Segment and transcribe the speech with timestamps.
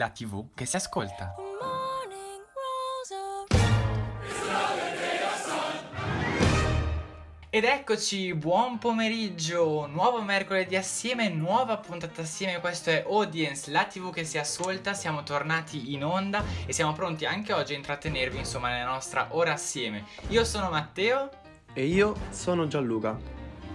[0.00, 1.34] la TV che si ascolta.
[7.52, 14.10] Ed eccoci, buon pomeriggio, nuovo mercoledì assieme, nuova puntata assieme, questo è Audience, la tv
[14.10, 18.70] che si ascolta, siamo tornati in onda e siamo pronti anche oggi a intrattenervi insomma
[18.70, 20.04] nella nostra ora assieme.
[20.28, 21.28] Io sono Matteo
[21.74, 23.18] e io sono Gianluca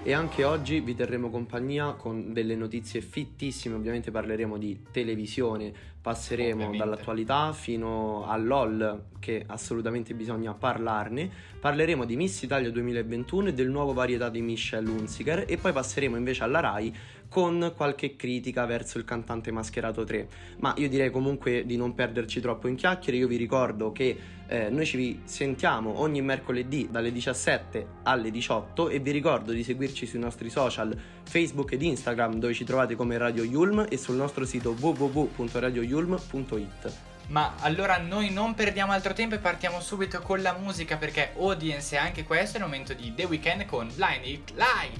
[0.02, 6.66] e anche oggi vi terremo compagnia con delle notizie fittissime, ovviamente parleremo di televisione, passeremo
[6.66, 6.78] ovviamente.
[6.78, 11.28] dall'attualità fino all'OL che assolutamente bisogna parlarne,
[11.60, 16.16] parleremo di Miss Italia 2021 e del nuovo varietà di Michelle Hunziker e poi passeremo
[16.16, 16.96] invece alla RAI
[17.30, 20.28] con qualche critica verso il cantante mascherato 3.
[20.60, 24.70] Ma io direi comunque di non perderci troppo in chiacchiere, io vi ricordo che eh,
[24.70, 30.20] noi ci sentiamo ogni mercoledì dalle 17 alle 18 e vi ricordo di seguirci sui
[30.20, 34.76] nostri social Facebook ed Instagram dove ci trovate come Radio Yulm e sul nostro sito
[34.80, 36.94] www.radioyulm.it.
[37.28, 41.96] Ma allora noi non perdiamo altro tempo e partiamo subito con la musica perché Audience
[41.96, 45.00] è anche questo è il momento di The Weeknd con Blind It Light.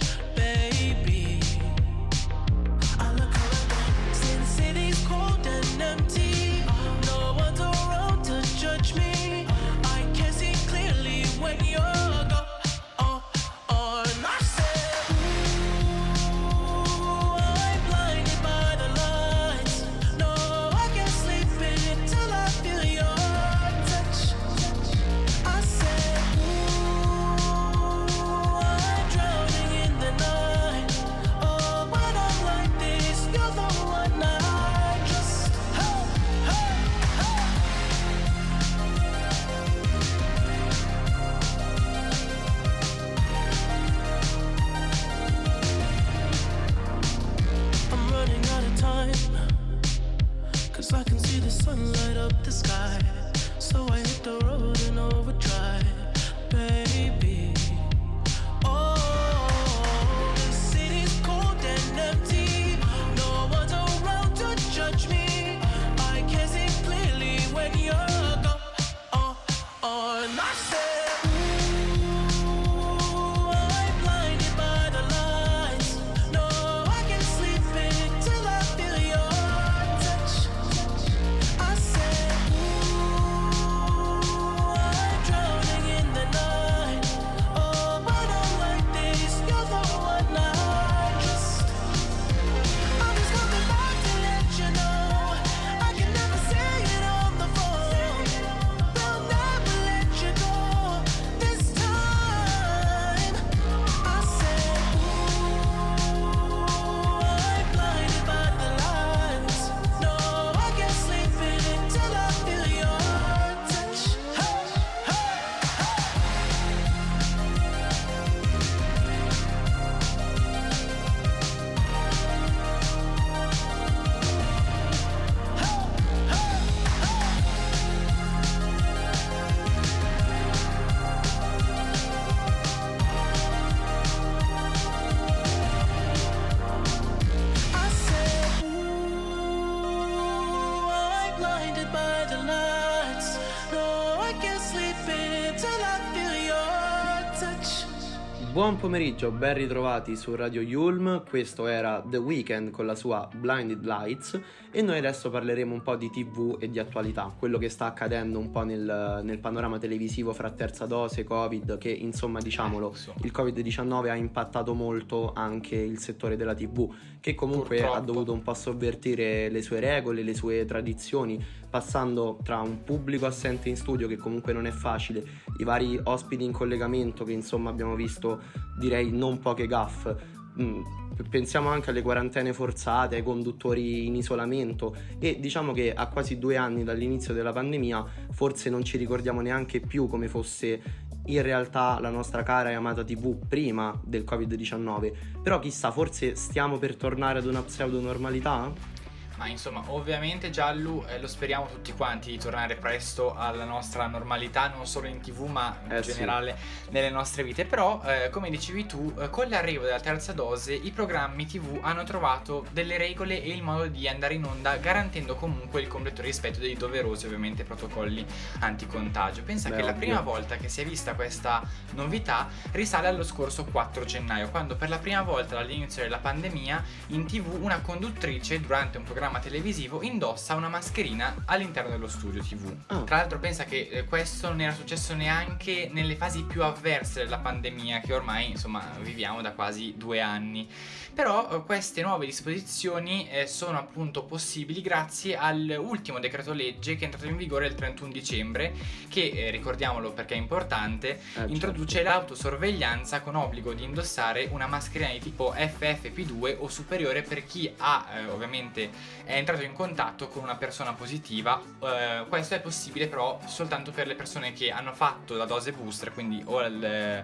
[148.61, 153.83] Buon pomeriggio, ben ritrovati su Radio Yulm, questo era The Weeknd con la sua Blinded
[153.83, 157.87] Lights e noi adesso parleremo un po' di tv e di attualità, quello che sta
[157.87, 163.13] accadendo un po' nel, nel panorama televisivo fra terza dose, Covid, che insomma diciamolo, eh,
[163.23, 167.97] il Covid-19 ha impattato molto anche il settore della tv, che comunque Purtroppo.
[167.97, 173.25] ha dovuto un po' sovvertire le sue regole, le sue tradizioni, passando tra un pubblico
[173.25, 175.23] assente in studio che comunque non è facile,
[175.57, 178.41] i vari ospiti in collegamento che insomma abbiamo visto
[178.77, 180.39] direi non poche gaffe.
[180.61, 180.81] Mm,
[181.29, 186.57] pensiamo anche alle quarantene forzate, ai conduttori in isolamento e diciamo che a quasi due
[186.57, 192.09] anni dall'inizio della pandemia forse non ci ricordiamo neanche più come fosse in realtà la
[192.09, 195.13] nostra cara e amata TV prima del Covid-19.
[195.41, 198.99] Però chissà, forse stiamo per tornare ad una pseudo normalità?
[199.41, 204.67] Ma insomma, ovviamente Giallo eh, lo speriamo tutti quanti di tornare presto alla nostra normalità,
[204.67, 206.55] non solo in tv ma in Eh, generale
[206.91, 207.65] nelle nostre vite.
[207.65, 212.03] Però, eh, come dicevi tu, eh, con l'arrivo della terza dose i programmi tv hanno
[212.03, 216.59] trovato delle regole e il modo di andare in onda garantendo comunque il completo rispetto
[216.59, 218.23] dei doverosi ovviamente protocolli
[218.59, 219.41] anticontagio.
[219.41, 219.99] Pensa Beh, che la ovvio.
[220.01, 224.89] prima volta che si è vista questa novità risale allo scorso 4 gennaio, quando per
[224.89, 230.55] la prima volta dall'inizio della pandemia in tv una conduttrice durante un programma televisivo indossa
[230.55, 232.75] una mascherina all'interno dello studio tv.
[232.87, 233.01] Ah.
[233.03, 237.39] Tra l'altro pensa che eh, questo non era successo neanche nelle fasi più avverse della
[237.39, 240.67] pandemia che ormai insomma viviamo da quasi due anni.
[241.13, 247.05] Però eh, queste nuove disposizioni eh, sono appunto possibili grazie all'ultimo decreto legge che è
[247.05, 248.73] entrato in vigore il 31 dicembre
[249.09, 251.51] che eh, ricordiamolo perché è importante certo.
[251.51, 257.71] introduce l'autosorveglianza con obbligo di indossare una mascherina di tipo FFP2 o superiore per chi
[257.77, 258.89] ha eh, ovviamente
[259.31, 261.61] è entrato in contatto con una persona positiva.
[261.81, 266.13] Eh, questo è possibile però soltanto per le persone che hanno fatto la dose booster,
[266.13, 267.23] quindi o il-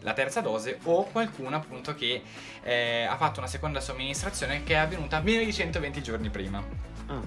[0.00, 2.22] la terza dose o qualcuno appunto che
[2.62, 6.62] eh, ha fatto una seconda somministrazione che è avvenuta meno di 120 giorni prima.
[7.06, 7.20] Ah,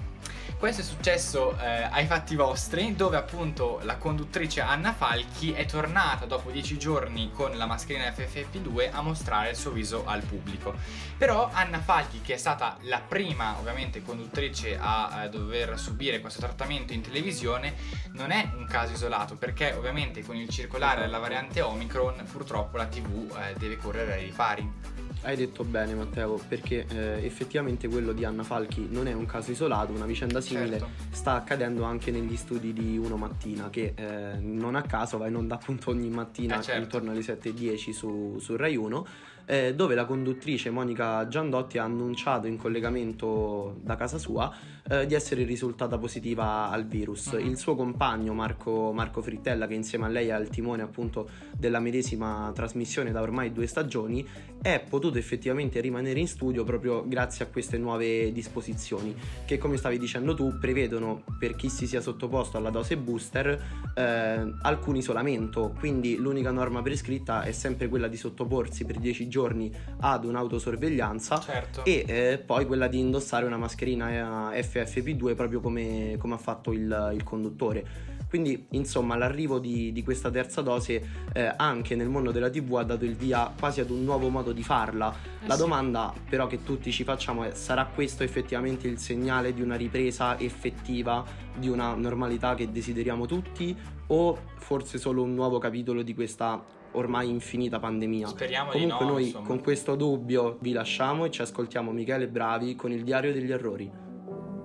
[0.62, 6.24] Questo è successo eh, ai fatti vostri, dove appunto la conduttrice Anna Falchi è tornata
[6.24, 10.72] dopo 10 giorni con la mascherina FFP2 a mostrare il suo viso al pubblico.
[11.18, 16.38] Però Anna Falchi, che è stata la prima ovviamente conduttrice a, eh, dover subire questo
[16.38, 17.74] trattamento in televisione,
[18.12, 22.86] non è un caso isolato, perché ovviamente con il circolare della variante Omicron purtroppo la
[22.86, 25.10] TV eh, deve correre ai ripari.
[25.24, 29.52] Hai detto bene Matteo, perché eh, effettivamente quello di Anna Falchi non è un caso
[29.52, 30.88] isolato, una vicenda simile Certo.
[31.10, 35.36] sta accadendo anche negli studi di Uno Mattina, che eh, non a caso va in
[35.36, 36.82] onda appunto ogni mattina Eh, certo.
[36.82, 39.06] intorno alle 7.10 su, su Rai 1,
[39.46, 44.52] eh, dove la conduttrice Monica Giandotti ha annunciato in collegamento da casa sua
[44.88, 47.32] eh, di essere risultata positiva al virus.
[47.32, 47.46] Mhm.
[47.46, 51.80] Il suo compagno Marco, Marco Frittella, che insieme a lei è al timone appunto della
[51.80, 54.26] medesima trasmissione da ormai due stagioni,
[54.62, 59.12] è potuto effettivamente rimanere in studio proprio grazie a queste nuove disposizioni
[59.44, 64.52] che come stavi dicendo tu prevedono per chi si sia sottoposto alla dose booster eh,
[64.62, 70.24] alcun isolamento quindi l'unica norma prescritta è sempre quella di sottoporsi per 10 giorni ad
[70.24, 71.84] un'autosorveglianza Certo.
[71.84, 76.72] e eh, poi quella di indossare una mascherina eh, FFP2 proprio come, come ha fatto
[76.72, 78.10] il, il conduttore.
[78.28, 82.82] Quindi, insomma, l'arrivo di, di questa terza dose eh, anche nel mondo della TV ha
[82.82, 85.12] dato il via quasi ad un nuovo modo di farla.
[85.42, 85.60] Eh La sì.
[85.60, 90.38] domanda però che tutti ci facciamo è: sarà questo effettivamente il segnale di una ripresa
[90.40, 91.22] effettiva,
[91.54, 93.76] di una normalità che desideriamo tutti?
[94.06, 98.28] O forse solo un nuovo capitolo di questa ormai infinita pandemia?
[98.28, 99.46] Speriamo Comunque di no, noi insomma.
[99.46, 103.90] con questo dubbio vi lasciamo e ci ascoltiamo Michele Bravi con il diario degli errori.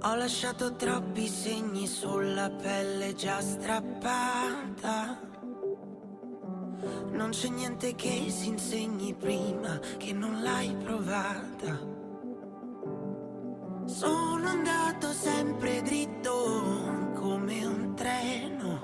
[0.03, 5.19] Ho lasciato troppi segni sulla pelle già strappata.
[7.11, 11.79] Non c'è niente che si insegni prima che non l'hai provata.
[13.85, 18.81] Sono andato sempre dritto come un treno.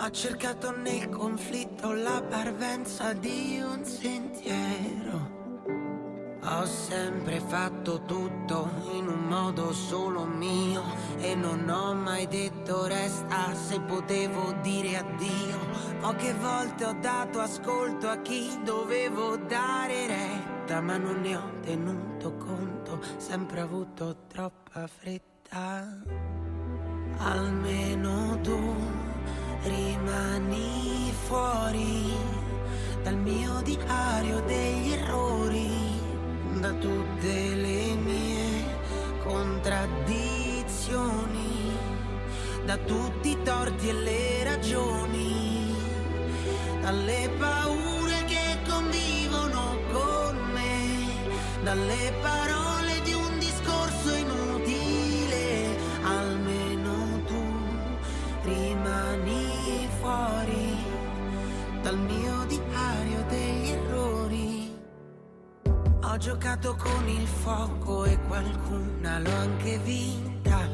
[0.00, 5.29] Ho cercato nel conflitto la parvenza di un sentiero.
[6.52, 10.82] Ho sempre fatto tutto in un modo solo mio
[11.18, 15.58] e non ho mai detto resta se potevo dire addio.
[16.00, 22.34] Poche volte ho dato ascolto a chi dovevo dare retta, ma non ne ho tenuto
[22.34, 26.02] conto, sempre avuto troppa fretta.
[27.18, 28.74] Almeno tu
[29.62, 32.12] rimani fuori
[33.04, 35.89] dal mio diario degli errori
[36.58, 38.64] da tutte le mie
[39.22, 41.70] contraddizioni,
[42.64, 45.74] da tutti i torti e le ragioni,
[46.80, 51.06] dalle paure che convivono con me,
[51.62, 52.79] dalle parole
[66.10, 70.68] Ho giocato con il fuoco e qualcuna l'ho anche vinta.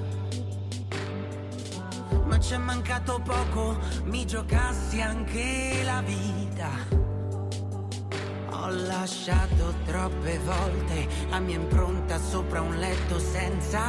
[2.25, 6.71] Ma c'è mancato poco, mi giocassi anche la vita.
[8.49, 13.83] Ho lasciato troppe volte la mia impronta sopra un letto senza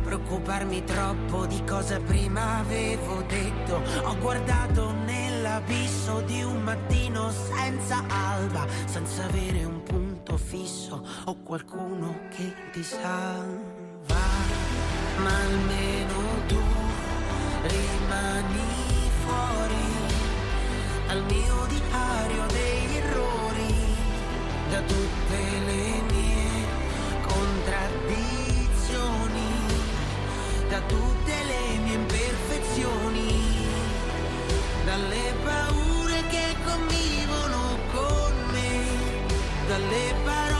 [0.00, 3.82] preoccuparmi troppo di cosa prima avevo detto.
[4.04, 12.20] Ho guardato nell'abisso di un mattino senza alba, senza avere un punto fisso o qualcuno
[12.30, 14.22] che ti salva.
[15.18, 16.14] Ma almeno
[16.46, 16.58] tu
[17.62, 19.86] rimani fuori
[21.06, 23.74] dal mio diario degli errori,
[24.70, 26.66] da tutte le mie
[27.26, 29.52] contraddizioni,
[30.68, 33.66] da tutte le mie imperfezioni,
[34.84, 37.03] dalle paure che convivono
[39.68, 40.53] dalle parole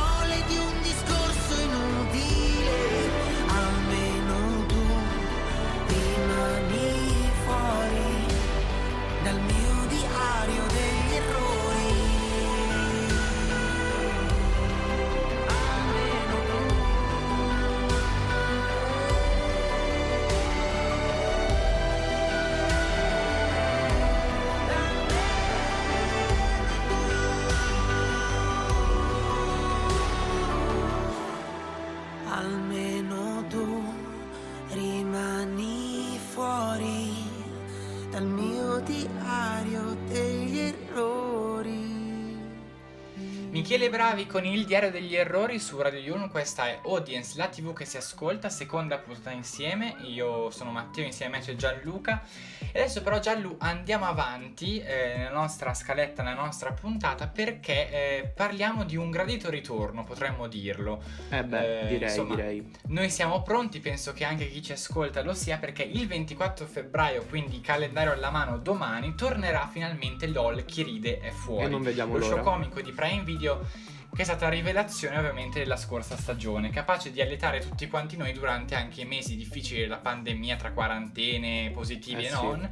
[43.94, 47.73] Michele Bravi con il diario degli errori su Radio Yulm, questa è Audience, la tv
[47.73, 52.23] che si ascolta, seconda puntata insieme, io sono Matteo, insieme a me c'è Gianluca
[52.71, 58.33] e adesso però Gianlu andiamo avanti eh, nella nostra scaletta, nella nostra puntata perché eh,
[58.33, 61.02] parliamo di un gradito ritorno, potremmo dirlo.
[61.28, 62.71] Eh beh, Eh, direi, insomma, direi.
[62.87, 67.25] Noi siamo pronti, penso che anche chi ci ascolta lo sia, perché il 24 febbraio,
[67.25, 71.64] quindi calendario alla mano domani, tornerà finalmente LOL Chi ride è fuori.
[71.64, 72.37] E non vediamo Lo l'ora.
[72.37, 77.11] show comico di Prime Video che è stata la rivelazione ovviamente della scorsa stagione, capace
[77.11, 82.23] di allietare tutti quanti noi durante anche i mesi difficili della pandemia tra quarantene positive
[82.23, 82.35] Eh e sì.
[82.35, 82.71] non.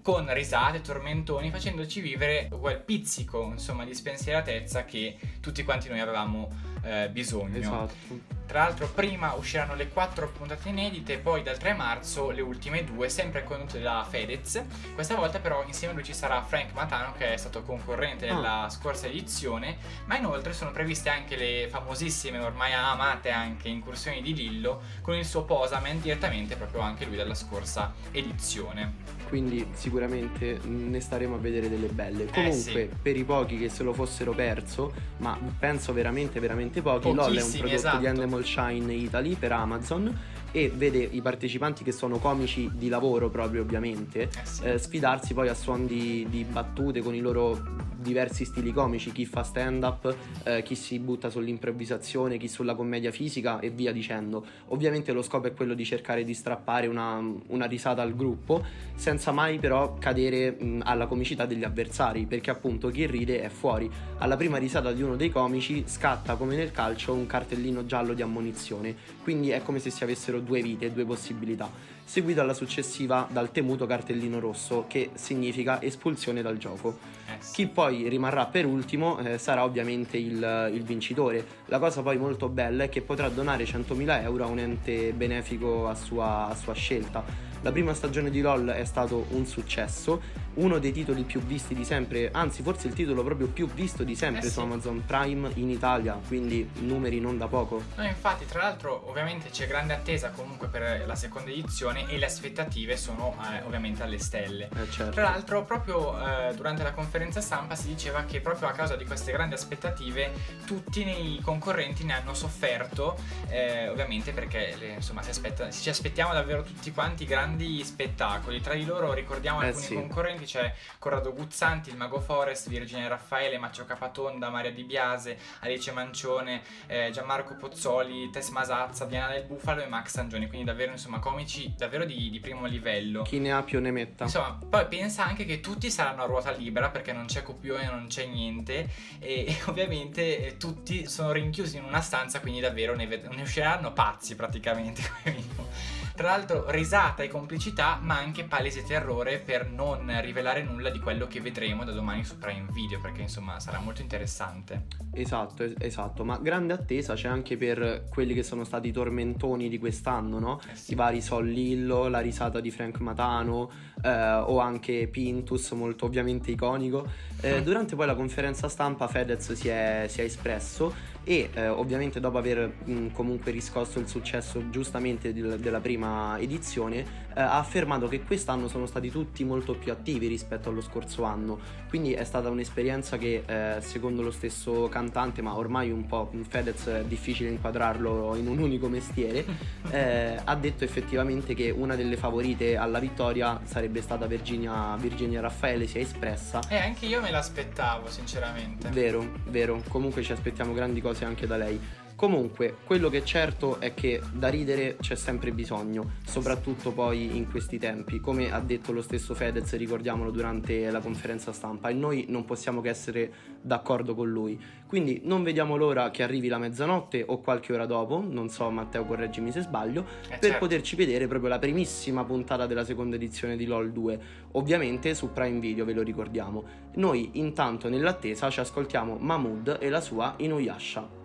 [0.00, 6.48] Con risate, tormentoni, facendoci vivere quel pizzico insomma di spensieratezza che tutti quanti noi avevamo
[6.82, 7.56] eh, bisogno.
[7.58, 8.36] Esatto.
[8.48, 13.10] Tra l'altro prima usciranno le quattro puntate inedite, poi dal 3 marzo le ultime due,
[13.10, 14.62] sempre condotte da Fedez.
[14.94, 18.34] Questa volta però insieme a lui ci sarà Frank Matano che è stato concorrente Ah.
[18.34, 24.34] nella scorsa edizione, ma inoltre sono previste anche le famosissime, ormai amate anche, incursioni di
[24.34, 29.16] Lillo con il suo Posamen direttamente proprio anche lui dalla scorsa edizione.
[29.28, 32.24] Quindi sicuramente ne staremo a vedere delle belle.
[32.32, 32.88] Comunque, sì.
[33.02, 37.42] per i pochi che se lo fossero perso, ma penso veramente, veramente pochi, LOL è
[37.42, 37.98] un prodotto esatto.
[37.98, 40.18] di Endemol Shine Italy per Amazon
[40.52, 44.64] e vede i partecipanti che sono comici di lavoro proprio ovviamente Eh sì.
[44.64, 49.26] eh, sfidarsi poi a suon di, di battute con i loro diversi stili comici, chi
[49.26, 50.14] fa stand up,
[50.44, 54.44] eh, chi si butta sull'improvvisazione, chi sulla commedia fisica e via dicendo.
[54.68, 58.64] Ovviamente lo scopo è quello di cercare di strappare una, una risata al gruppo
[58.94, 63.90] senza mai però cadere mh, alla comicità degli avversari perché appunto chi ride è fuori.
[64.18, 68.22] Alla prima risata di uno dei comici scatta come nel calcio un cartellino giallo di
[68.22, 71.70] ammonizione, quindi è come se si avessero due vite, due possibilità,
[72.04, 76.98] seguito alla successiva dal temuto cartellino rosso che significa espulsione dal gioco.
[77.26, 77.52] Eh sì.
[77.54, 81.44] Chi poi rimarrà per ultimo eh, sarà ovviamente il, il vincitore.
[81.66, 85.88] La cosa poi molto bella è che potrà donare 100.000 euro a un ente benefico
[85.88, 87.47] a sua, a sua scelta.
[87.62, 90.22] La prima stagione di LOL è stato un successo,
[90.54, 94.14] uno dei titoli più visti di sempre, anzi forse il titolo proprio più visto di
[94.14, 94.60] sempre Eh su sì.
[94.60, 97.82] Amazon Prime in Italia, quindi numeri non da poco.
[97.96, 102.26] No, infatti, tra l'altro, ovviamente c'è grande attesa comunque per la seconda edizione e le
[102.26, 104.68] aspettative sono eh, ovviamente alle stelle.
[104.74, 105.12] Eh, certo.
[105.12, 109.04] Tra l'altro, proprio eh, durante la conferenza stampa si diceva che proprio a causa di
[109.04, 110.32] queste grandi aspettative
[110.64, 113.16] tutti i concorrenti ne hanno sofferto,
[113.48, 117.46] eh, ovviamente perché insomma si aspetta- ci aspettiamo davvero tutti quanti grandi
[117.82, 118.60] spettacoli.
[118.60, 119.94] Tra di loro ricordiamo Eh, alcuni sì.
[119.94, 125.90] concorrenti, c'è Corrado Guzzanti, il Mago Forest, Virginia Raffaele, Maccio Capatonda, Maria Di Biase, Alice
[125.92, 131.18] Mancione, eh, Gianmarco Pozzoli, Tess Masazza, Diana del Bufalo e Max Sangioni, quindi davvero insomma
[131.18, 133.22] comici davvero di, di primo livello.
[133.22, 134.24] Chi ne ha più ne metta.
[134.24, 138.06] Insomma, poi pensa anche che tutti saranno a ruota libera perché non c'è copione, non
[138.08, 138.88] c'è niente
[139.18, 143.42] e, e ovviamente eh, tutti sono rinchiusi in una stanza, quindi davvero ne, ved- ne
[143.42, 145.02] usciranno pazzi praticamente.
[146.18, 151.28] Tra l'altro risata e complicità, ma anche palese terrore per non rivelare nulla di quello
[151.28, 154.86] che vedremo da domani su Prime Video, perché insomma sarà molto interessante.
[155.12, 159.68] Esatto, es- esatto, ma grande attesa c'è anche per quelli che sono stati i tormentoni
[159.68, 160.60] di quest'anno, no?
[160.68, 160.94] Eh sì.
[160.94, 163.70] I vari Sol Lillo, la risata di Frank Matano
[164.02, 167.06] eh, o anche Pintus, molto ovviamente iconico.
[167.40, 170.92] Eh, durante poi la conferenza stampa Fedez si è, si è espresso
[171.28, 177.26] e eh, ovviamente dopo aver mh, comunque riscosso il successo giustamente del- della prima edizione
[177.34, 181.58] eh, ha affermato che quest'anno sono stati tutti molto più attivi rispetto allo scorso anno
[181.90, 186.86] quindi è stata un'esperienza che eh, secondo lo stesso cantante ma ormai un po' Fedez
[186.86, 189.44] è difficile inquadrarlo in un unico mestiere
[189.90, 195.86] eh, ha detto effettivamente che una delle favorite alla vittoria sarebbe stata Virginia, Virginia Raffaele
[195.86, 198.88] si è espressa E anche io me l'aspettavo, sinceramente.
[198.90, 199.82] Vero, vero.
[199.88, 201.78] Comunque ci aspettiamo grandi cose anche da lei.
[202.18, 207.48] Comunque, quello che è certo è che da ridere c'è sempre bisogno, soprattutto poi in
[207.48, 208.18] questi tempi.
[208.18, 212.80] Come ha detto lo stesso Fedez, ricordiamolo durante la conferenza stampa, e noi non possiamo
[212.80, 213.32] che essere
[213.62, 214.60] d'accordo con lui.
[214.88, 219.04] Quindi non vediamo l'ora che arrivi la mezzanotte o qualche ora dopo, non so Matteo
[219.04, 220.58] correggimi se sbaglio, Eh, per certo.
[220.58, 224.20] poterci vedere proprio la primissima puntata della seconda edizione di LOL 2,
[224.52, 226.64] ovviamente su Prime Video, ve lo ricordiamo.
[226.94, 231.17] Noi intanto nell'attesa ci ascoltiamo Mahmood e la sua Inuyasha.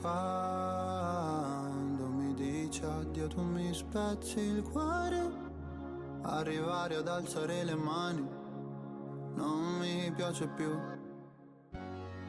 [0.00, 5.44] Quando mi dici addio tu mi spezzi il cuore.
[6.22, 8.28] Arrivare ad alzare le mani
[9.34, 10.70] non mi piace più.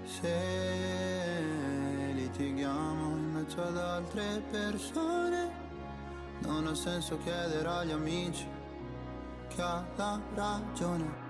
[0.03, 1.43] Se
[2.13, 5.65] litighiamo in mezzo ad altre persone
[6.39, 8.47] Non ha senso chiedere agli amici
[9.49, 11.25] chi ha la ragione.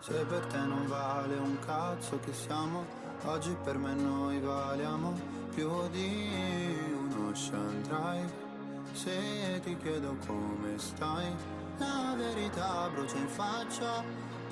[0.00, 2.84] Se per te non vale un cazzo che siamo
[3.24, 8.44] Oggi per me noi valiamo più di un ocean drive.
[8.92, 11.34] Se ti chiedo come stai
[11.78, 14.02] La verità brucia in faccia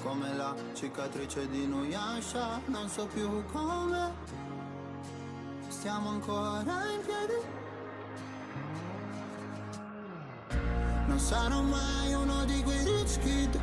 [0.02, 2.60] Come la cicatrice di Nuyasha.
[2.66, 4.12] Non so più come
[5.68, 7.40] Stiamo ancora in piedi.
[11.06, 13.60] Non sarò mai uno di quei rich kid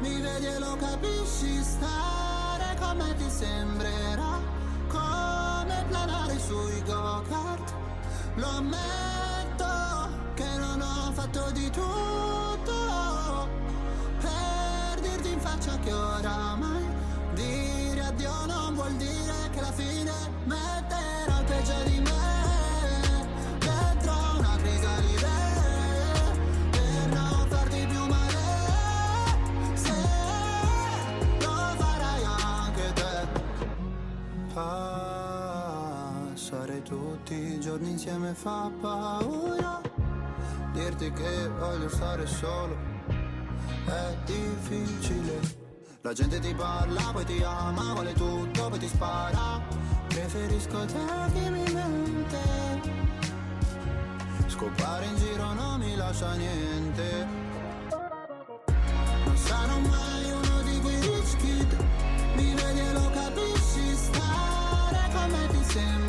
[0.00, 4.28] Mi vedi e lo capisci Stare con me ti sembrerà.
[4.28, 4.37] Come
[5.88, 7.74] planare sui go-kart.
[8.34, 13.48] Lo ammetto che non ho fatto di tutto
[14.20, 16.86] Per dirti in faccia che oramai
[17.34, 20.12] Dire addio non vuol dire che la fine
[20.44, 22.37] metterò il peggio di me
[38.08, 39.80] insieme fa paura
[40.72, 42.76] Dirti che voglio stare solo.
[43.84, 45.40] È difficile.
[46.02, 49.60] La gente ti parla, poi ti ama, vuole tutto, poi ti spara.
[50.08, 52.38] Preferisco te che mi mente.
[54.46, 57.26] Scopare in giro non mi lascia niente.
[59.24, 61.84] Non sarò mai uno di quei rich kid
[62.36, 66.07] Mi vedi e lo capisci Stare con me ti sembrerà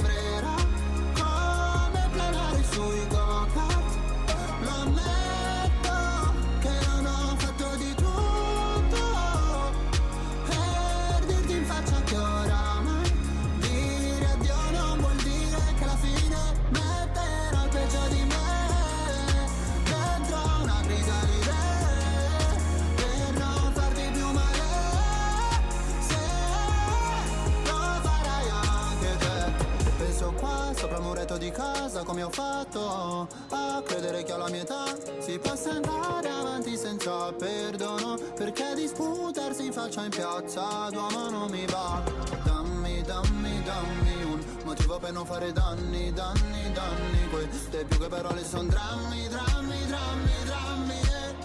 [31.39, 34.83] di casa come ho fatto A credere che alla mia età
[35.19, 42.01] si possa andare avanti senza perdono Perché disputarsi faccia in piazza d'uomo non mi va.
[42.43, 47.29] Dammi, dammi, dammi un motivo per non fare danni, danni, danni.
[47.29, 51.35] Queste più che parole sono drammi, drammi, drammi, drammi eh.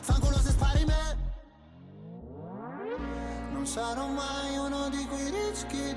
[0.00, 1.16] Fanculo se spari me.
[3.52, 5.96] Non sarò mai uno di quei rich kid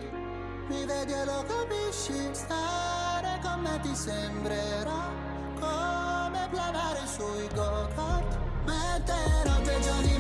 [0.68, 2.30] Mi vedi e lo capisci
[3.46, 5.14] Con me ti sembrerà
[5.60, 10.15] Come planare sui go-kart Metterò il peggio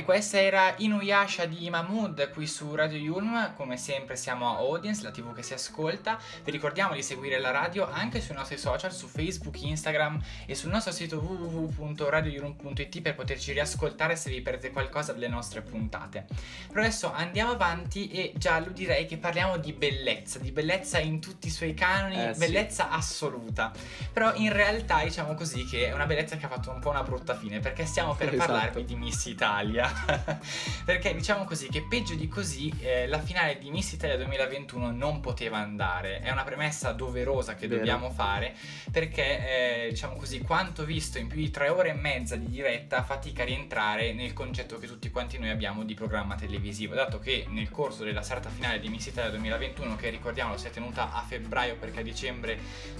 [0.00, 5.02] E questa era Inuyasha di Mahmood qui su Radio Yulm, come sempre siamo a Audience,
[5.02, 6.18] la tv che si ascolta.
[6.42, 10.70] Vi ricordiamo di seguire la radio anche sui nostri social, su Facebook, Instagram e sul
[10.70, 16.24] nostro sito www.radioyulm.it per poterci riascoltare se vi perdete qualcosa delle nostre puntate.
[16.68, 21.48] Però adesso andiamo avanti e Giallo direi che parliamo di bellezza, di bellezza in tutti
[21.48, 22.38] i suoi canoni, Eh, sì.
[22.38, 23.70] bellezza assoluta.
[24.14, 27.02] Però in realtà diciamo così che è una bellezza che ha fatto un po' una
[27.02, 28.50] brutta fine perché stiamo per Esatto.
[28.50, 29.88] parlarvi di Miss Italia.
[30.84, 35.20] perché diciamo così che peggio di così eh, la finale di Miss Italia 2021 non
[35.20, 36.20] poteva andare.
[36.20, 37.80] È una premessa doverosa che Vero.
[37.80, 38.54] dobbiamo fare
[38.90, 43.02] perché eh, diciamo così quanto visto in più di tre ore e mezza di diretta
[43.02, 47.46] fatica a rientrare nel concetto che tutti quanti noi abbiamo di programma televisivo, dato che
[47.48, 51.22] nel corso della serata finale di Miss Italia 2021 che ricordiamo si è tenuta a
[51.22, 52.58] febbraio perché a dicembre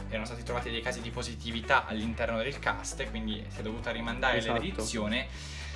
[0.09, 4.38] erano stati trovati dei casi di positività all'interno del cast quindi si è dovuta rimandare
[4.38, 4.61] Esatto.
[4.61, 5.26] l'edizione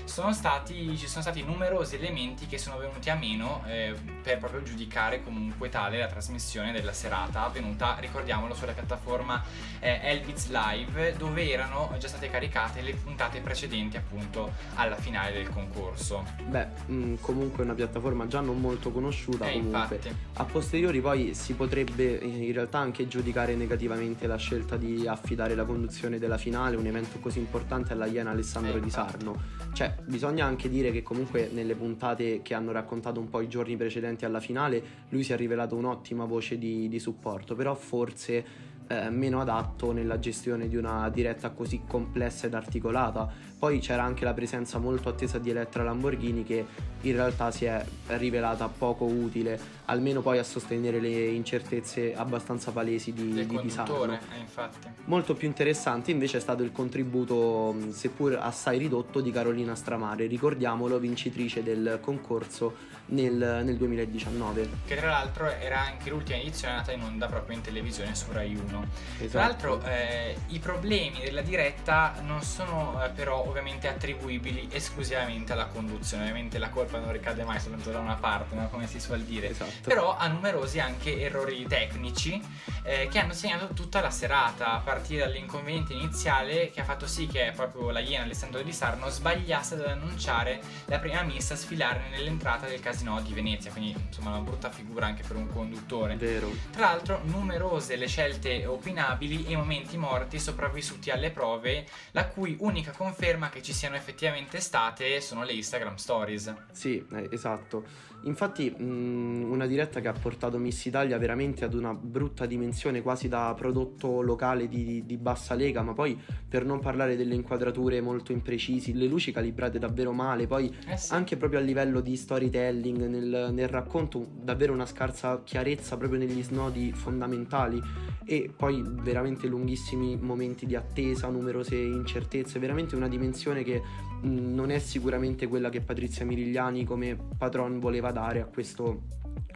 [0.04, 4.62] sono stati, ci sono stati numerosi elementi che sono venuti a meno eh, per proprio
[4.62, 9.42] giudicare comunque tale la trasmissione della serata avvenuta, ricordiamolo, sulla piattaforma
[9.80, 15.48] eh, Elviz Live dove erano già state caricate le puntate precedenti appunto alla finale del
[15.48, 16.24] concorso.
[16.46, 19.96] Beh, mh, comunque è una piattaforma già non molto conosciuta Eh, comunque.
[19.96, 20.14] infatti.
[20.34, 25.64] A posteriori poi si potrebbe in realtà anche giudicare negativamente la scelta di affidare la
[25.64, 28.90] conduzione della finale, un evento così importante alla Iena Alessandro Eh, Di.
[28.90, 29.40] Sarno.
[29.72, 33.76] Cioè, bisogna anche dire che comunque nelle puntate che hanno raccontato un po' i giorni
[33.76, 39.09] precedenti alla finale, lui si è rivelato un'ottima voce di, di supporto, però forse eh,
[39.11, 43.52] meno adatto nella gestione di una diretta così complessa ed articolata.
[43.58, 46.66] Poi c'era anche la presenza molto attesa di Elettra Lamborghini che
[47.08, 53.12] in realtà si è rivelata poco utile, almeno poi a sostenere le incertezze abbastanza palesi
[53.12, 54.82] di, Del di conduttore, eh.
[55.04, 60.98] Molto più interessante invece è stato il contributo, seppur assai ridotto, di Carolina Stramare, ricordiamolo,
[60.98, 64.68] vincitrice del concorso nel, nel 2019.
[64.86, 68.54] Che tra l'altro era anche l'ultima edizione nata in onda proprio in televisione su Rai
[68.54, 68.86] 1.
[69.18, 69.28] Esatto.
[69.28, 75.66] Tra l'altro eh, i problemi della diretta non sono eh, però ovviamente attribuibili esclusivamente alla
[75.66, 78.68] conduzione, ovviamente la colpa non ricade mai soltanto da una parte, no?
[78.68, 79.50] come si suol dire.
[79.50, 79.88] Esatto.
[79.88, 82.42] Però ha numerosi anche errori tecnici
[82.82, 87.26] eh, che hanno segnato tutta la serata, a partire dall'inconveniente iniziale che ha fatto sì
[87.28, 92.08] che proprio la Iena Alessandro Di Sarno sbagliasse ad annunciare la prima messa a sfilare
[92.10, 96.16] nell'entrata del casino di Venezia, quindi insomma una brutta figura anche per un conduttore.
[96.16, 96.50] Vero.
[96.70, 102.56] Tra l'altro numerose le scelte opinabili e i momenti morti sopravvissuti alle prove, la cui
[102.58, 106.54] unica conferma che ci siano effettivamente state sono le Instagram Stories.
[106.72, 107.84] Sì, eh, esatto.
[108.24, 113.28] Infatti mh, una diretta che ha portato Miss Italia veramente ad una brutta dimensione, quasi
[113.28, 118.32] da prodotto locale di, di bassa lega, ma poi per non parlare delle inquadrature molto
[118.32, 121.12] imprecisi, le luci calibrate davvero male, poi Eh sì.
[121.12, 126.42] anche proprio a livello di storytelling, nel, nel racconto, davvero una scarsa chiarezza proprio negli
[126.42, 127.80] snodi fondamentali
[128.24, 133.82] e poi veramente lunghissimi momenti di attesa, numerose incertezze, veramente una dimensione che
[134.24, 139.02] non è sicuramente quella che Patrizia Mirigliani come patron voleva dare a questo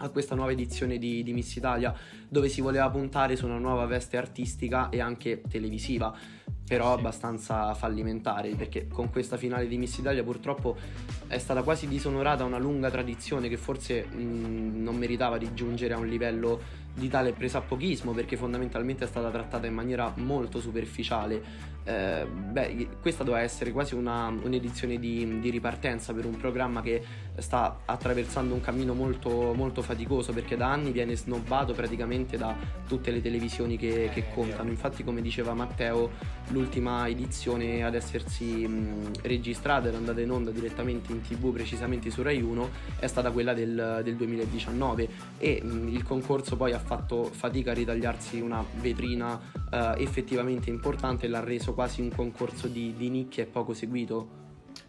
[0.00, 1.94] a questa nuova edizione di, di Miss Italia
[2.28, 6.14] dove si voleva puntare su una nuova veste artistica e anche televisiva
[6.68, 6.98] però Sì.
[6.98, 10.76] abbastanza fallimentare perché con questa finale di Miss Italia purtroppo
[11.26, 15.98] è stata quasi disonorata una lunga tradizione che forse mh, non meritava di giungere a
[15.98, 16.60] un livello
[16.94, 21.76] di tale presappochismo perché fondamentalmente è stata trattata in maniera molto superficiale.
[21.88, 27.02] Eh, beh, questa doveva essere quasi una, un'edizione di, di ripartenza per un programma che
[27.38, 32.54] sta attraversando un cammino molto, molto faticoso perché da anni viene snobbato praticamente da
[32.86, 34.68] tutte le televisioni che, che contano.
[34.68, 36.10] Infatti, come diceva Matteo,
[36.48, 42.20] l'ultima edizione ad essersi mh, registrata ed andata in onda direttamente in tv, precisamente su
[42.20, 47.24] Rai 1, è stata quella del, del 2019 e mh, il concorso poi ha fatto
[47.24, 52.92] fatica a ritagliarsi una vetrina eh, effettivamente importante e l'ha reso quasi un concorso di,
[52.96, 54.46] di nicchia poco seguito.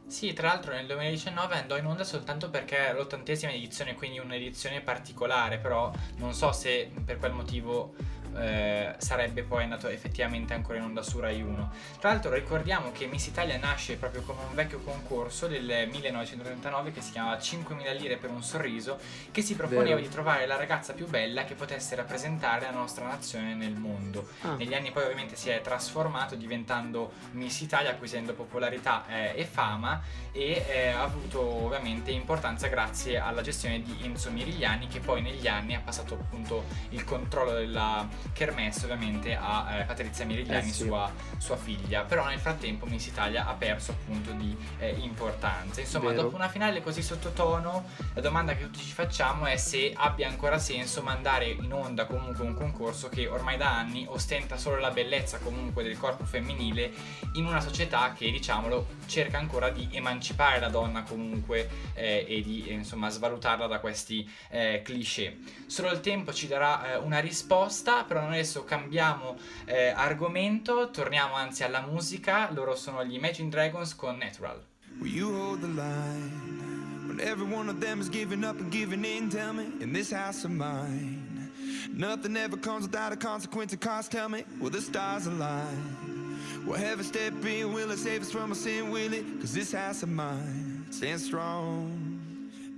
[0.07, 4.81] Sì, tra l'altro nel 2019 andò in onda soltanto perché era l'ottantesima edizione, quindi un'edizione
[4.81, 7.93] particolare, però non so se per quel motivo
[8.37, 11.71] eh, sarebbe poi andato effettivamente ancora in onda su Rai 1.
[11.99, 17.01] Tra l'altro ricordiamo che Miss Italia nasce proprio come un vecchio concorso del 1939 che
[17.01, 18.97] si chiamava 5.000 lire per un sorriso,
[19.31, 20.01] che si proponeva Vero.
[20.01, 24.27] di trovare la ragazza più bella che potesse rappresentare la nostra nazione nel mondo.
[24.41, 29.45] Ah, Negli anni poi ovviamente si è trasformato diventando Miss Italia acquisendo popolarità eh, e
[29.45, 35.21] fama e eh, ha avuto ovviamente importanza grazie alla gestione di Enzo Mirigliani che poi
[35.21, 40.71] negli anni ha passato appunto il controllo della, kermesse ovviamente a eh, Patrizia Mirigliani, Eh
[40.71, 40.83] sì.
[40.83, 42.03] sua, sua figlia.
[42.03, 45.81] Però nel frattempo Miss Italia ha perso appunto di eh, importanza.
[45.81, 46.23] Insomma, Vero.
[46.23, 50.57] dopo una finale così sottotono, la domanda che tutti ci facciamo è se abbia ancora
[50.59, 55.37] senso mandare in onda comunque un concorso che ormai da anni ostenta solo la bellezza
[55.39, 56.91] comunque del corpo femminile
[57.33, 62.65] in una società che diciamolo cerca ancora di emancipare la donna comunque eh, e di
[62.67, 65.37] eh, insomma svalutarla da questi eh, cliché.
[65.67, 71.35] Solo il tempo ci darà eh, una risposta, però noi adesso cambiamo eh, argomento, torniamo
[71.35, 74.59] anzi alla musica, loro sono gli Imagine Dragons con Natural.
[74.99, 79.05] Will you hold the line when every one of them is giving up and giving
[79.05, 79.29] in?
[79.29, 81.51] Tell me, in this house of mine,
[81.93, 84.11] nothing ever comes without a consequence of cost.
[84.11, 86.39] Tell me, will the stars align?
[86.65, 87.71] Will heaven step in?
[87.73, 88.89] Will it save us from our sin?
[88.89, 89.23] Will it?
[89.39, 92.19] Cause this house of mine stands strong.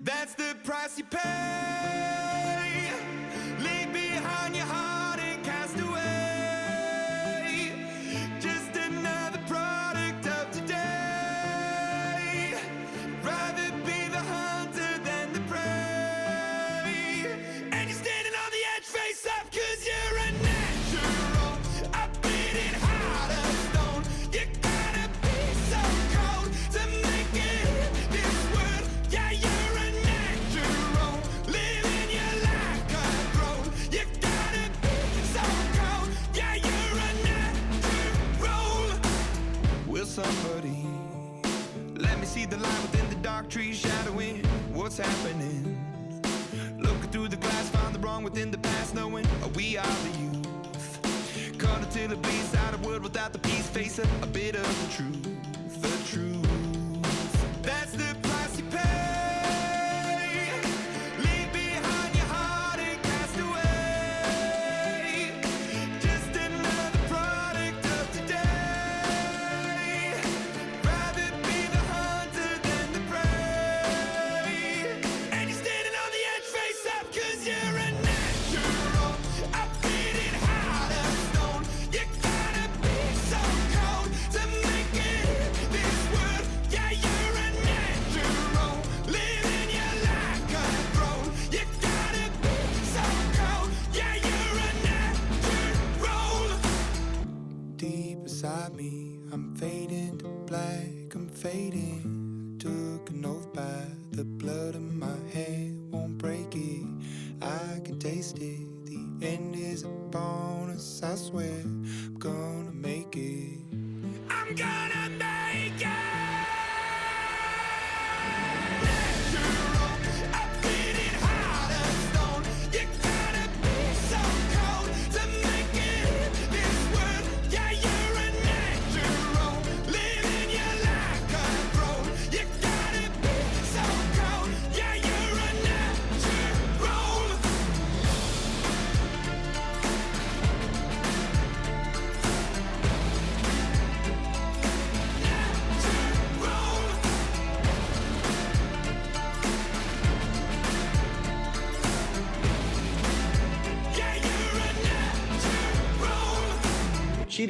[0.03, 2.91] That's the price you pay.
[3.59, 5.00] Leave behind your heart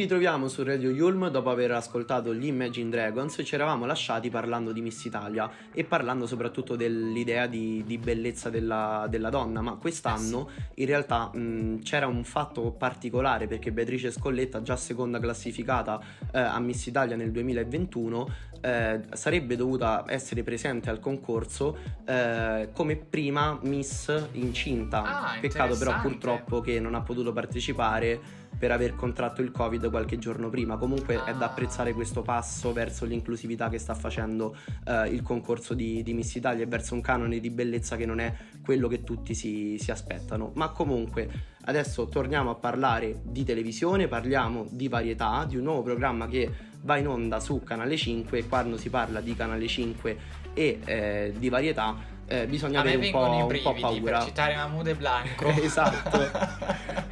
[0.01, 3.39] ritroviamo su Radio Yulm dopo aver ascoltato gli Imagine Dragons.
[3.43, 9.05] Ci eravamo lasciati parlando di Miss Italia e parlando soprattutto dell'idea di, di bellezza della,
[9.07, 9.61] della donna.
[9.61, 16.01] Ma quest'anno in realtà mh, c'era un fatto particolare perché Beatrice Scolletta, già seconda classificata
[16.33, 18.29] eh, a Miss Italia nel 2021,
[18.61, 25.03] eh, sarebbe dovuta essere presente al concorso eh, come prima Miss incinta.
[25.03, 30.17] Ah, Peccato però purtroppo che non ha potuto partecipare per aver contratto il Covid qualche
[30.17, 30.77] giorno prima.
[30.77, 36.03] Comunque è da apprezzare questo passo verso l'inclusività che sta facendo eh, il concorso di,
[36.03, 38.33] di Miss Italia e verso un canone di bellezza che non è
[38.63, 40.51] quello che tutti si, si aspettano.
[40.55, 41.29] Ma comunque
[41.65, 46.97] adesso torniamo a parlare di televisione, parliamo di varietà, di un nuovo programma che va
[46.97, 50.17] in onda su Canale 5 e quando si parla di Canale 5
[50.53, 54.19] e eh, di varietà eh, bisogna A avere un po', i un po' paura.
[54.19, 55.47] per citare Mahmoud e Blanco.
[55.61, 56.19] esatto,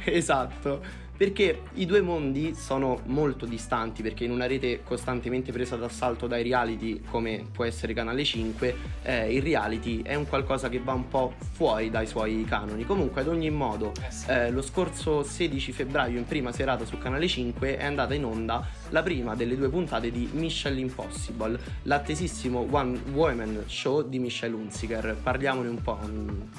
[0.04, 0.99] esatto.
[1.20, 6.42] Perché i due mondi sono molto distanti, perché in una rete costantemente presa d'assalto dai
[6.42, 11.08] reality, come può essere Canale 5, eh, il reality è un qualcosa che va un
[11.08, 12.86] po' fuori dai suoi canoni.
[12.86, 14.30] Comunque, ad ogni modo, Eh sì.
[14.30, 18.66] eh, lo scorso 16 febbraio, in prima serata su Canale 5, è andata in onda
[18.90, 25.16] la prima delle due puntate di Michelle Impossible, l'attesissimo One Woman Show di Michelle Hunziker.
[25.22, 25.98] Parliamone un po',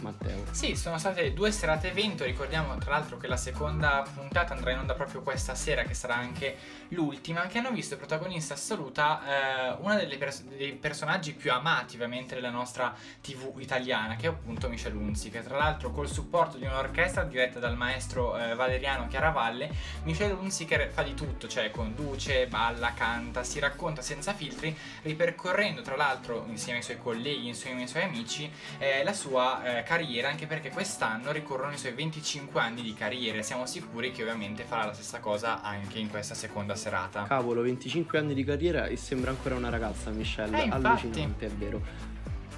[0.01, 0.43] Matteo.
[0.51, 4.79] Sì, sono state due serate evento, ricordiamo tra l'altro che la seconda puntata andrà in
[4.79, 6.55] onda proprio questa sera, che sarà anche
[6.89, 9.21] l'ultima, che hanno visto protagonista assoluta
[9.73, 14.97] eh, uno dei personaggi più amati ovviamente della nostra TV italiana, che è appunto Michelle
[14.97, 15.43] Hunziker.
[15.43, 19.69] Tra l'altro col supporto di un'orchestra diretta dal maestro eh, Valeriano Chiaravalle,
[20.03, 25.95] Michelle Hunziker fa di tutto, cioè conduce, balla, canta, si racconta senza filtri, ripercorrendo tra
[25.95, 30.45] l'altro insieme ai suoi colleghi, insieme ai suoi amici, eh, la sua eh, carriera, anche
[30.45, 33.41] perché quest'anno ricorrono i suoi 25 anni di carriera.
[33.41, 37.23] Siamo sicuri che ovviamente farà la stessa cosa anche in questa seconda serata.
[37.23, 42.10] Cavolo, 25 anni di carriera e sembra ancora una ragazza Michelle, Eh, allucinante, è vero.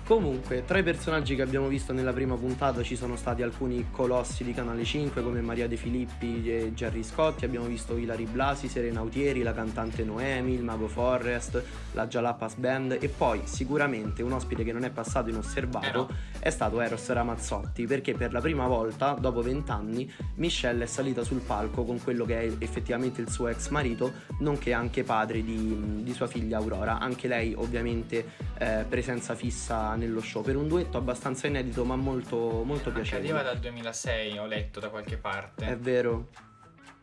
[0.06, 4.44] Comunque, tra i personaggi che abbiamo visto nella prima puntata ci sono stati alcuni colossi
[4.44, 9.00] di Canale 5 come Maria De Filippi e Gerry Scotti, abbiamo visto Ilari Blasi, Serena
[9.00, 11.64] Autieri, la cantante Noemi, il mago Forrest,
[11.94, 16.10] la Jalapas Band e poi sicuramente un ospite che non è passato inosservato no.
[16.40, 21.40] è stato Eros Ramazzotti perché per la prima volta dopo vent'anni Michelle è salita sul
[21.40, 26.14] palco con quello che è effettivamente il suo ex marito nonché anche padre di, di
[26.14, 28.26] sua figlia Aurora anche lei ovviamente
[28.58, 33.42] eh, presenza fissa nello show per un duetto abbastanza inedito ma molto, molto piacevole Accadeva
[33.42, 35.68] dal 2006, ho letto da qualche parte.
[35.68, 36.30] è vero,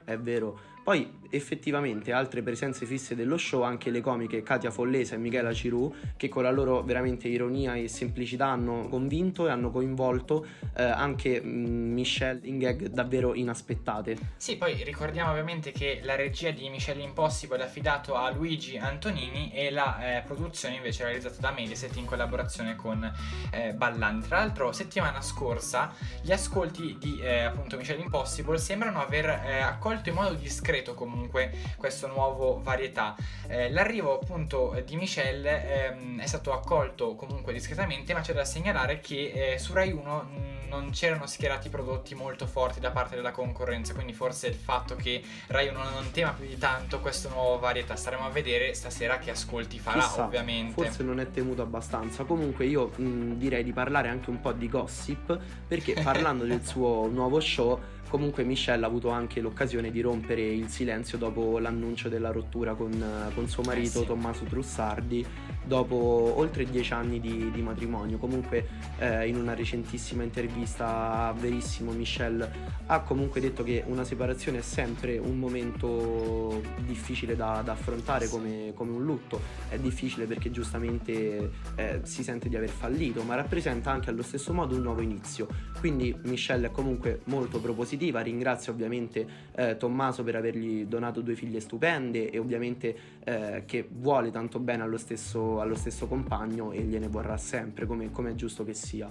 [0.05, 0.69] è vero.
[0.90, 5.94] Poi effettivamente altre presenze fisse dello show, anche le comiche Katia Follesa e Michela Cirù,
[6.16, 10.44] che con la loro veramente ironia e semplicità hanno convinto e hanno coinvolto
[10.76, 14.18] eh, anche mm, Michelle in gag davvero inaspettate.
[14.37, 19.53] Sì, poi ricordiamo ovviamente che la regia di Michelle Impossible è affidato a Luigi Antonini
[19.53, 23.09] e la eh, produzione invece è realizzata da Mediaset in collaborazione con
[23.53, 24.26] eh, Ballanti.
[24.26, 30.09] Tra l'altro, settimana scorsa gli ascolti di eh, appunto Michelle Impossible sembrano aver eh, accolto
[30.09, 33.16] in modo discreto comunque questo nuovo varietà.
[33.46, 39.00] Eh, l'arrivo appunto di Michelle ehm, è stato accolto comunque discretamente, ma c'è da segnalare
[39.00, 43.32] che eh, su Rai 1 mh, non c'erano schierati prodotti molto forti da parte della
[43.32, 47.58] concorrenza, quindi forse il fatto che Rai 1 non tema più di tanto questo nuovo
[47.58, 47.96] varietà.
[47.96, 50.82] Staremo a vedere stasera che ascolti farà Chissà, ovviamente.
[50.82, 52.24] Forse non è temuto abbastanza.
[52.24, 57.08] Comunque io mh, direi di parlare anche un po' di gossip, perché parlando del suo
[57.08, 57.78] nuovo show,
[58.11, 62.92] comunque Michelle ha avuto anche l'occasione di rompere il silenzio dopo l'annuncio della rottura con,
[62.92, 64.07] eh, con suo marito sì.
[64.07, 65.25] Tommaso Trussardi,
[65.64, 68.18] dopo oltre dieci anni di, di matrimonio.
[68.18, 68.66] Comunque
[68.99, 74.62] eh, in una recentissima intervista a Verissimo Michelle ha comunque detto che una separazione è
[74.62, 81.51] sempre un momento difficile da, da affrontare come, come un lutto, è difficile perché giustamente
[81.77, 85.46] eh, si sente di aver fallito, ma rappresenta anche allo stesso modo un nuovo inizio.
[85.79, 91.60] Quindi Michelle è comunque molto propositiva, ringrazio ovviamente eh, Tommaso per avergli donato due figlie
[91.60, 97.08] stupende e ovviamente eh, che vuole tanto bene allo stesso, allo stesso compagno e gliene
[97.08, 99.10] vorrà sempre come come è giusto che sia.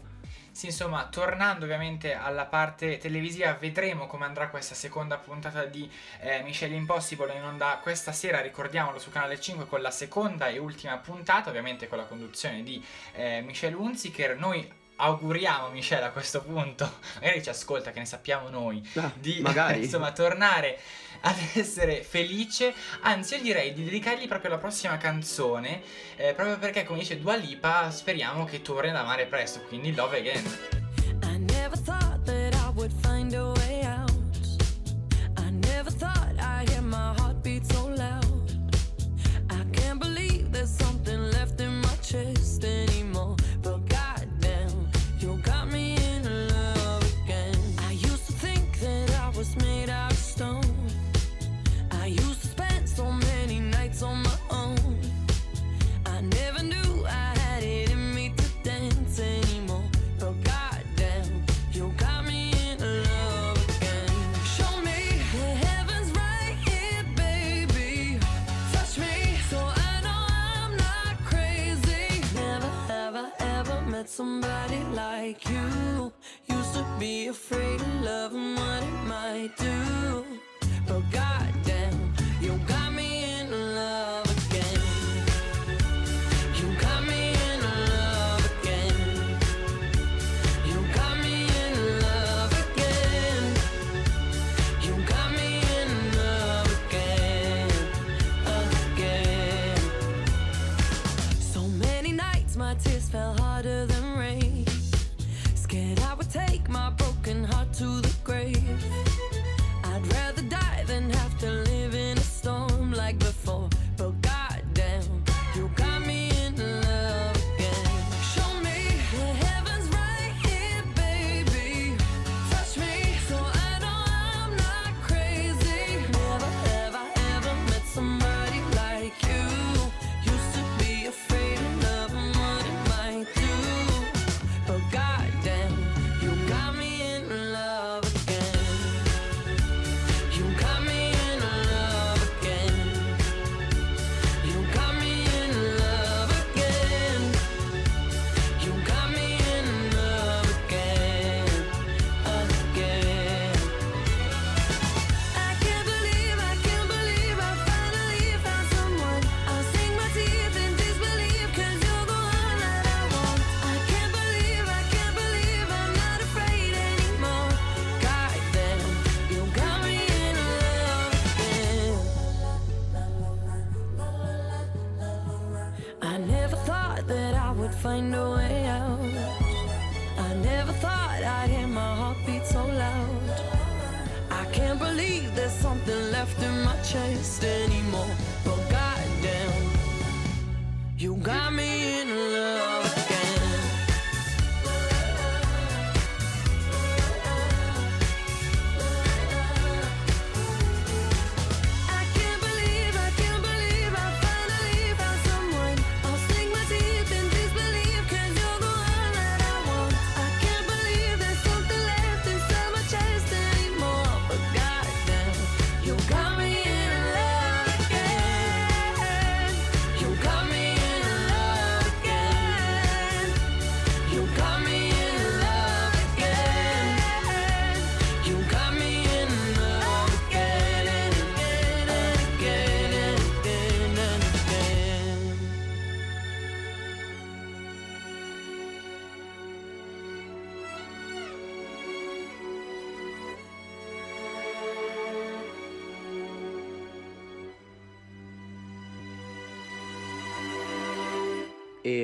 [0.52, 6.42] Sì, insomma, tornando ovviamente alla parte televisiva, vedremo come andrà questa seconda puntata di eh,
[6.44, 10.98] Michelle Impossible in onda questa sera, ricordiamolo, su Canale 5 con la seconda e ultima
[10.98, 14.38] puntata, ovviamente con la conduzione di eh, Michelle Hunziker.
[14.38, 14.70] Noi
[15.02, 16.90] auguriamo a Michelle a questo punto,
[17.22, 19.84] magari ci ascolta, che ne sappiamo noi, Ah, di magari.
[19.84, 20.80] insomma tornare
[21.22, 25.82] ad essere felice anzi io direi di dedicargli proprio la prossima canzone
[26.16, 30.18] eh, proprio perché come dice Dua Lipa speriamo che torni ad amare presto quindi Love
[30.20, 30.58] Again
[31.24, 32.09] I never thought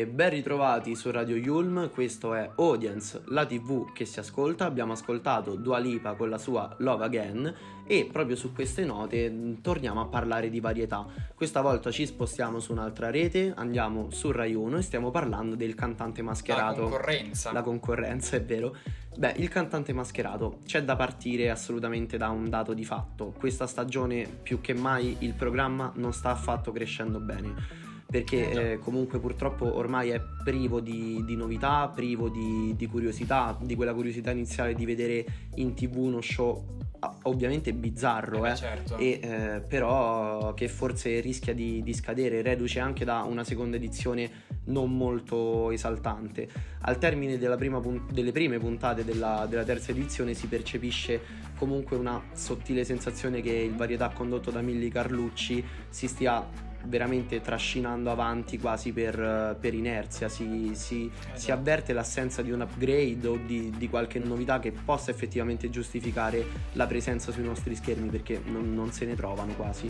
[0.05, 4.65] E ben ritrovati su Radio Yulm, questo è Audience, la tv che si ascolta.
[4.65, 7.55] Abbiamo ascoltato Dua Lipa con la sua Love Again
[7.87, 11.07] e proprio su queste note mh, torniamo a parlare di varietà.
[11.33, 15.73] Questa volta ci spostiamo su un'altra rete, andiamo su Rai 1 e stiamo parlando del
[15.73, 16.81] cantante La mascherato.
[16.83, 17.51] concorrenza.
[17.51, 18.75] La concorrenza, è vero.
[19.17, 23.33] Beh, il cantante mascherato c'è da partire assolutamente da un dato di fatto.
[23.35, 27.84] Questa stagione più che mai il programma non sta affatto crescendo bene.
[28.07, 33.57] Perché Eh eh, comunque purtroppo ormai è privo di, di novità, privo di, di curiosità,
[33.59, 35.25] di quella curiosità iniziale di vedere
[35.55, 36.63] in tv uno show
[36.99, 38.97] ah, ovviamente bizzarro, Eh eh, beh, certo.
[38.97, 44.29] e eh, però che forse rischia di, di scadere, reduce anche da una seconda edizione
[44.65, 46.47] non molto esaltante.
[46.81, 47.81] Al termine della prima
[48.11, 53.75] delle prime puntate della, della terza edizione si percepisce comunque una sottile sensazione che il
[53.75, 60.29] varietà condotto da Milli Carlucci si stia veramente trascinando avanti quasi per, eh, per inerzia,
[60.29, 64.71] si, si- Eh si avverte l'assenza di un upgrade o di, di qualche novità che
[64.71, 69.89] possa effettivamente giustificare la presenza sui nostri schermi perché non, non se ne trovano quasi.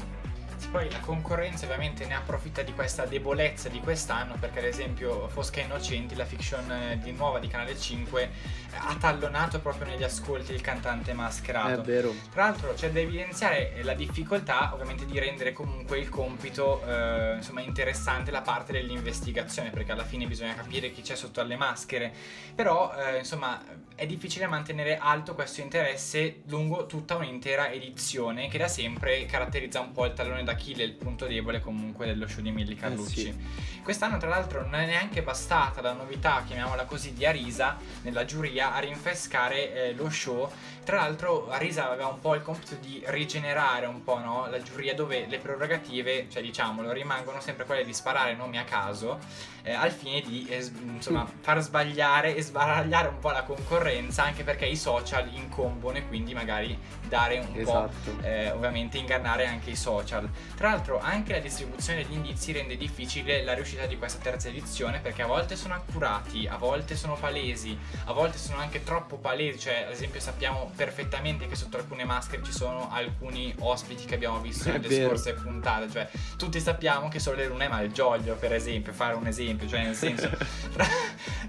[0.75, 5.61] Poi la concorrenza ovviamente ne approfitta di questa debolezza di quest'anno perché ad esempio Fosca
[5.61, 8.29] Innocenti, la fiction eh, di nuova di Canale 5, eh,
[8.75, 11.81] ha tallonato proprio negli ascolti il cantante È mascherato.
[11.81, 12.13] vero.
[12.29, 17.35] Tra l'altro c'è da evidenziare eh, la difficoltà ovviamente di rendere comunque il compito eh,
[17.35, 22.11] insomma interessante la parte dell'investigazione perché alla fine bisogna capire chi c'è sotto alle maschere
[22.53, 23.63] però eh, insomma
[23.95, 29.93] è difficile mantenere alto questo interesse lungo tutta un'intera edizione che da sempre caratterizza un
[29.93, 33.35] po' il tallone d'Achille il punto debole comunque dello show di Milli Carlucci sì.
[33.81, 38.73] quest'anno tra l'altro non è neanche bastata la novità chiamiamola così di Arisa nella giuria
[38.73, 40.51] a rinfrescare eh, lo show
[40.85, 44.47] tra l'altro Arisa aveva un po' il compito di rigenerare un po' no?
[44.49, 49.19] la giuria dove le prerogative, cioè diciamolo, rimangono sempre quelle di sparare nomi a caso
[49.65, 54.43] eh, al fine di eh, insomma far sbagliare e sbaragliare un po' la concorrenza anche
[54.43, 56.77] perché i social incombono e quindi magari
[57.07, 58.11] dare un Esatto.
[58.11, 60.29] po' eh, ovviamente ingannare anche i social.
[60.55, 64.99] Tra l'altro anche la distribuzione degli indizi rende difficile la riuscita di questa terza edizione
[64.99, 67.75] perché a volte sono accurati, a volte sono palesi,
[68.05, 72.43] a volte sono anche troppo palesi, cioè ad esempio sappiamo perfettamente che sotto alcune maschere
[72.43, 77.43] ci sono alcuni ospiti che abbiamo visto nelle scorse puntate, cioè tutti sappiamo che solo
[77.45, 80.29] Luna è Malgioglio per esempio, fare un esempio, cioè nel senso
[80.73, 80.85] tra,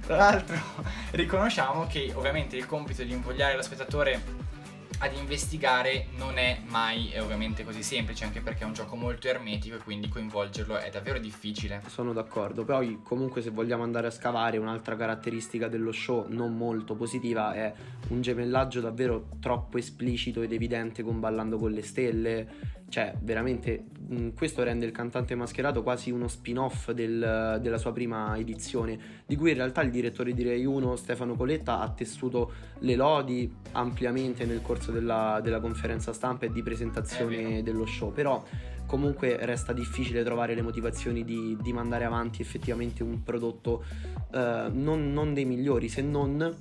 [0.07, 0.57] tra l'altro
[1.11, 4.46] riconosciamo che ovviamente il compito di invogliare lo spettatore
[4.99, 9.29] ad investigare non è mai eh, ovviamente così semplice anche perché è un gioco molto
[9.29, 11.83] ermetico e quindi coinvolgerlo è davvero difficile.
[11.87, 16.95] Sono d'accordo, poi comunque se vogliamo andare a scavare un'altra caratteristica dello show non molto
[16.95, 17.73] positiva è
[18.09, 22.49] un gemellaggio davvero troppo esplicito ed evidente con Ballando con le stelle,
[22.89, 28.37] cioè veramente mh, questo rende il cantante mascherato quasi uno spin-off del- della sua prima
[28.37, 32.95] edizione, di cui in realtà il direttore di Rai 1 Stefano Coletta ha tessuto le
[32.95, 38.43] lodi ampiamente nel corso della, della conferenza stampa e di presentazione dello show, però
[38.87, 43.84] comunque resta difficile trovare le motivazioni di, di mandare avanti effettivamente un prodotto
[44.32, 46.55] eh, non, non dei migliori, se non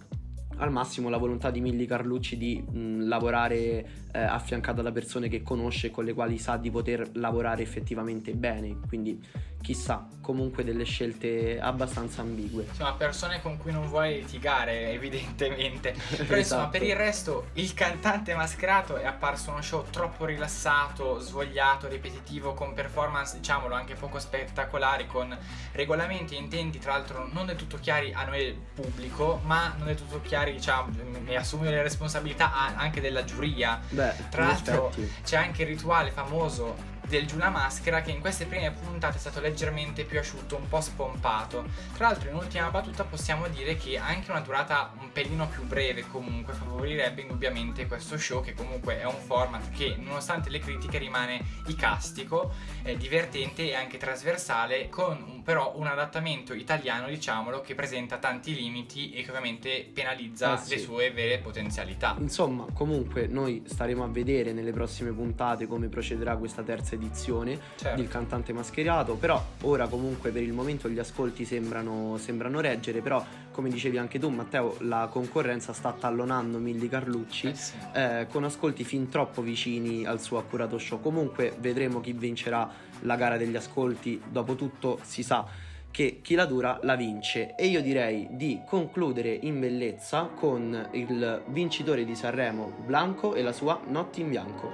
[0.57, 5.43] al massimo la volontà di Milli Carlucci di mh, lavorare eh, affiancata da persone che
[5.43, 8.77] conosce e con le quali sa di poter lavorare effettivamente bene.
[8.87, 9.21] Quindi
[9.65, 12.65] chissà, comunque delle scelte abbastanza ambigue.
[12.69, 15.91] Insomma, persone con cui non vuoi litigare, evidentemente.
[15.91, 16.69] Però insomma, Esatto.
[16.69, 22.75] per il resto, il cantante mascherato è apparso uno show troppo rilassato, svogliato, ripetitivo, con
[22.75, 25.35] performance, diciamolo, anche poco spettacolari, con
[25.71, 29.95] regolamenti e intenti, tra l'altro, non del tutto chiari a noi pubblico, ma non del
[29.95, 30.91] tutto chiari, diciamo,
[31.25, 33.81] ne assume le responsabilità anche della giuria.
[33.89, 34.91] Beh, Tra l'altro
[35.23, 36.75] c'è anche il rituale famoso
[37.07, 40.67] del giù la maschera che in queste prime puntate è stato leggermente più asciutto, un
[40.67, 41.65] po' spompato.
[41.95, 46.05] Tra l'altro in ultima battuta possiamo dire che anche una durata un pelino più breve
[46.09, 51.41] comunque favorirebbe indubbiamente questo show che comunque è un format che nonostante le critiche rimane
[51.67, 52.51] icastico,
[52.83, 58.55] eh, divertente e anche trasversale con un- però un adattamento italiano diciamolo che presenta tanti
[58.55, 60.69] limiti e che ovviamente penalizza Eh sì.
[60.75, 62.15] le sue vere potenzialità.
[62.19, 67.95] Insomma, comunque noi staremo a vedere nelle prossime puntate come procederà questa terza edizione Certo.
[67.95, 73.23] del cantante mascherato, però ora comunque per il momento gli ascolti sembrano, sembrano reggere, però
[73.51, 77.47] come dicevi anche tu Matteo, la concorrenza sta tallonando Milli Carlucci.
[77.47, 77.73] Eh sì.
[77.93, 80.99] eh, con ascolti fin troppo vicini al suo accurato show.
[80.99, 82.69] Comunque vedremo chi vincerà
[83.01, 84.21] la gara degli ascolti.
[84.27, 85.45] Dopotutto si sa
[85.89, 87.55] che chi la dura la vince.
[87.55, 93.53] E io direi di concludere in bellezza con il vincitore di Sanremo, Blanco, e la
[93.53, 94.69] sua Notte in Bianco.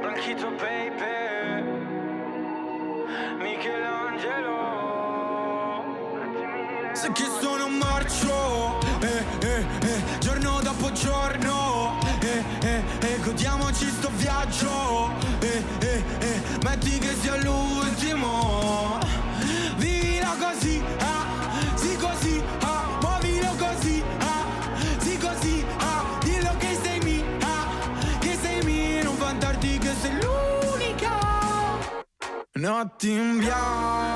[0.00, 1.35] Blanchito baby
[8.06, 15.10] marcio, eh, eh, eh, giorno dopo giorno, eh, eh, eh, godiamoci sto viaggio,
[16.62, 18.98] metti che sia l'ultimo,
[19.76, 21.26] vivilo così, ah,
[21.74, 24.44] sì così, ah, muovilo così, ah,
[24.98, 30.12] sì così, ah, dillo che sei mia, ah, che sei mia, non vantarti che sei
[30.12, 31.18] l'unica.
[32.52, 34.15] Notti in bianco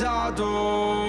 [0.00, 0.99] realizzato.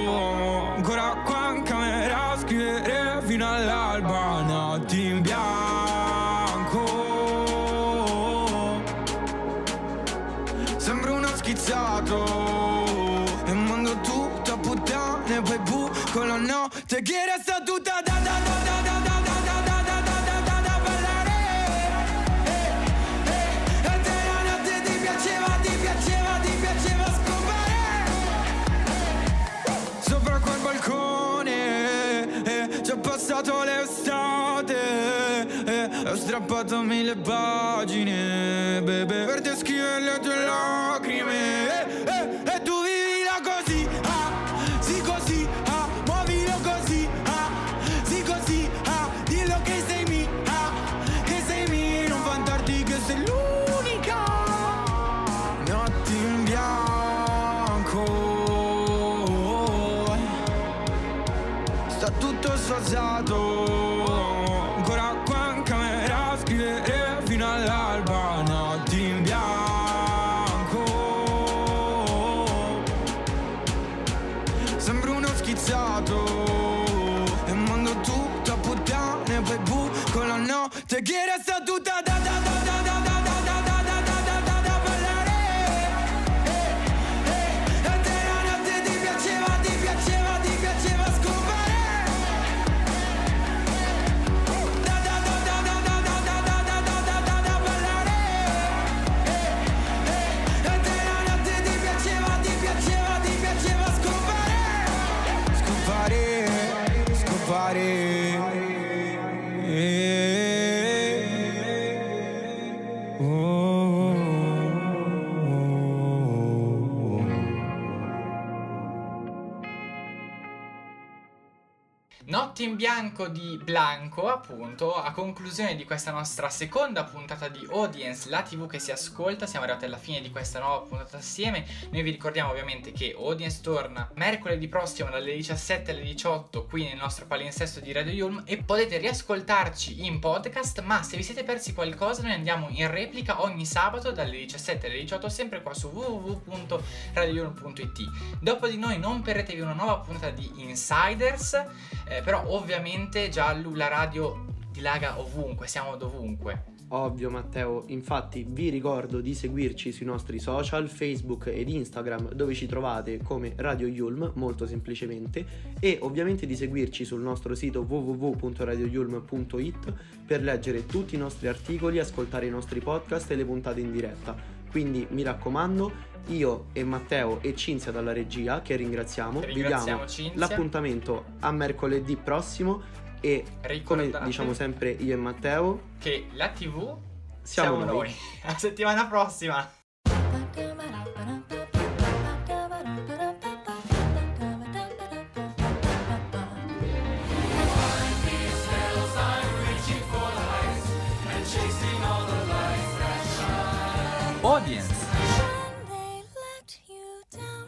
[122.81, 128.65] Bianco di Blanco, appunto, a conclusione di questa nostra seconda puntata di Audience, la TV
[128.65, 131.63] che si ascolta, siamo arrivati alla fine di questa nuova puntata assieme.
[131.91, 136.97] Noi vi ricordiamo ovviamente che Audience torna mercoledì prossimo dalle 17 alle 18 qui nel
[136.97, 141.75] nostro palinsesto di Radio Yulm e potete riascoltarci in podcast, ma se vi siete persi
[141.75, 148.37] qualcosa noi andiamo in replica ogni sabato dalle 17 alle 18 sempre qua su www.radioyulm.it.
[148.39, 151.63] Dopo di noi non perdetevi una nuova puntata di Insiders.
[152.11, 156.65] Eh, però ovviamente Giallo la radio dilaga ovunque, siamo dovunque.
[156.89, 162.65] Ovvio Matteo, infatti vi ricordo di seguirci sui nostri social, Facebook ed Instagram dove ci
[162.65, 165.45] trovate come Radio Yulm molto semplicemente
[165.79, 169.93] e ovviamente di seguirci sul nostro sito www.radioyulm.it
[170.25, 174.35] per leggere tutti i nostri articoli, ascoltare i nostri podcast e le puntate in diretta.
[174.69, 180.07] Quindi mi raccomando, io e Matteo e Cinzia dalla regia, che ringraziamo, vi Ringraziamo diamo
[180.07, 180.39] Cinzia.
[180.39, 182.81] l'appuntamento a mercoledì prossimo
[183.19, 183.45] e
[183.83, 186.97] come Ricordate diciamo sempre io e Matteo che la TV
[187.41, 188.13] siamo, siamo, noi.
[188.45, 189.80] A settimana prossima.